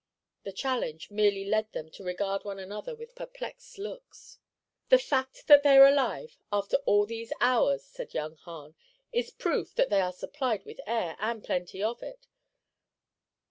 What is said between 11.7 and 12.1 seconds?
of